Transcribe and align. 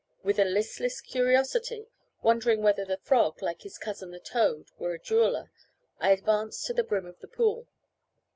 With 0.23 0.39
a 0.39 0.45
listless 0.45 0.99
curiosity, 0.99 1.87
wondering 2.23 2.63
whether 2.63 2.83
the 2.83 2.97
frog, 2.97 3.39
like 3.43 3.61
his 3.61 3.77
cousin 3.77 4.09
the 4.09 4.19
toad, 4.19 4.71
were 4.79 4.93
a 4.95 4.99
jeweller, 4.99 5.51
I 5.99 6.09
advanced 6.09 6.65
to 6.65 6.73
the 6.73 6.83
brim 6.83 7.05
of 7.05 7.19
the 7.19 7.27
pool. 7.27 7.67